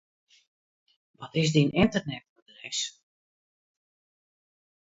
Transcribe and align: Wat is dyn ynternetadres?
Wat 1.17 1.33
is 1.41 1.49
dyn 1.53 1.75
ynternetadres? 1.83 2.79